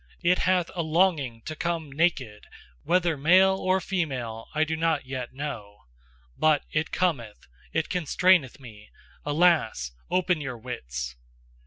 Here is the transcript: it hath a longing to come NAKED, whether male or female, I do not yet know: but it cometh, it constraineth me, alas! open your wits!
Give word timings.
it 0.23 0.39
hath 0.49 0.71
a 0.73 0.81
longing 0.81 1.43
to 1.43 1.55
come 1.55 1.91
NAKED, 1.91 2.47
whether 2.81 3.15
male 3.15 3.55
or 3.57 3.79
female, 3.79 4.47
I 4.55 4.63
do 4.63 4.75
not 4.75 5.05
yet 5.05 5.31
know: 5.31 5.81
but 6.35 6.63
it 6.71 6.89
cometh, 6.91 7.45
it 7.71 7.87
constraineth 7.87 8.59
me, 8.59 8.89
alas! 9.25 9.91
open 10.09 10.41
your 10.41 10.57
wits! 10.57 11.17